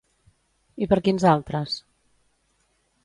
[0.85, 1.77] I per quins altres?